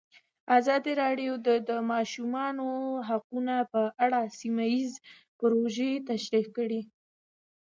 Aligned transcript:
ازادي 0.57 0.93
راډیو 1.03 1.33
د 1.47 1.49
د 1.69 1.71
ماشومانو 1.91 2.67
حقونه 3.07 3.55
په 3.71 3.81
اړه 4.05 4.21
سیمه 4.39 4.65
ییزې 4.73 4.99
پروژې 5.39 5.91
تشریح 6.09 6.47
کړې. 6.57 6.81